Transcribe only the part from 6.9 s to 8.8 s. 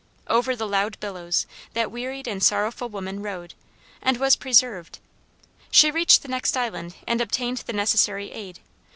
and obtained the necessary aid.